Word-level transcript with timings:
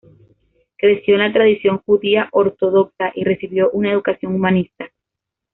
Creció 0.79 1.13
en 1.13 1.19
la 1.19 1.31
tradición 1.31 1.77
judía 1.85 2.27
ortodoxa 2.31 3.11
y 3.13 3.23
recibió 3.23 3.69
una 3.69 3.91
educación 3.91 4.33
humanista. 4.33 4.89